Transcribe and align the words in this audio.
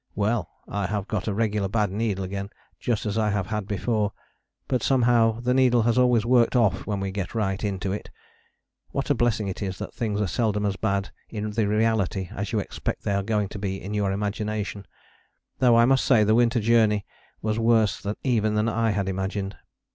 Well! 0.15 0.49
I 0.67 0.87
have 0.87 1.07
got 1.07 1.27
a 1.27 1.33
regular 1.35 1.67
bad 1.67 1.91
needle 1.91 2.23
again, 2.25 2.49
just 2.79 3.05
as 3.05 3.19
I 3.19 3.29
have 3.29 3.45
had 3.45 3.67
before. 3.67 4.13
But 4.67 4.81
somehow 4.81 5.39
the 5.41 5.53
needle 5.53 5.83
has 5.83 5.95
always 5.95 6.25
worked 6.25 6.55
off 6.55 6.87
when 6.87 6.99
we 6.99 7.11
get 7.11 7.35
right 7.35 7.63
into 7.63 7.91
it. 7.93 8.09
What 8.89 9.11
a 9.11 9.13
blessing 9.13 9.47
it 9.47 9.61
is 9.61 9.77
that 9.77 9.93
things 9.93 10.19
are 10.19 10.25
seldom 10.25 10.65
as 10.65 10.75
bad 10.75 11.11
in 11.29 11.51
the 11.51 11.67
reality 11.67 12.29
as 12.31 12.51
you 12.51 12.57
expect 12.57 13.03
they 13.03 13.13
are 13.13 13.21
going 13.21 13.47
to 13.49 13.59
be 13.59 13.79
in 13.79 13.93
your 13.93 14.11
imagination: 14.11 14.87
though 15.59 15.75
I 15.77 15.85
must 15.85 16.03
say 16.03 16.23
the 16.23 16.33
Winter 16.33 16.59
Journey 16.61 17.05
was 17.43 17.59
worse 17.59 18.03
even 18.23 18.55
than 18.55 18.67
I 18.67 18.89
had 18.89 19.07
imagined. 19.07 19.55